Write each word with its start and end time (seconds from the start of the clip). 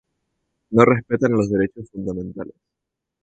No 0.71 0.83
respetan 0.83 1.33
los 1.33 1.51
derechos 1.51 1.91
fundamentales". 1.91 2.55